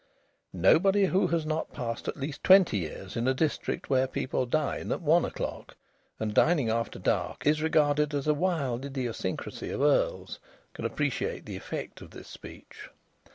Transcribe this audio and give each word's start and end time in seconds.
Nobody 0.55 1.05
who 1.05 1.27
has 1.27 1.45
not 1.45 1.73
passed 1.73 2.07
at 2.07 2.17
least 2.17 2.43
twenty 2.43 2.77
years 2.79 3.15
in 3.15 3.27
a 3.27 3.35
district 3.35 3.87
where 3.87 4.07
people 4.07 4.47
dine 4.47 4.91
at 4.91 4.99
one 4.99 5.25
o'clock, 5.25 5.75
and 6.19 6.33
dining 6.33 6.71
after 6.71 6.97
dark 6.97 7.45
is 7.45 7.61
regarded 7.61 8.11
as 8.15 8.25
a 8.25 8.33
wild 8.33 8.83
idiosyncrasy 8.83 9.69
of 9.69 9.81
earls, 9.83 10.39
can 10.73 10.85
appreciate 10.85 11.45
the 11.45 11.55
effect 11.55 12.01
of 12.01 12.09
this 12.09 12.27
speech. 12.27 12.89